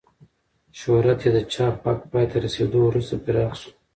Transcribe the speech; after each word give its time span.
شهرت 0.79 1.19
یې 1.25 1.31
د 1.33 1.37
چاپ 1.53 1.75
حق 1.85 1.99
پای 2.11 2.25
ته 2.31 2.37
رسېدو 2.45 2.79
وروسته 2.85 3.13
پراخ 3.23 3.51
شو. 3.59 3.69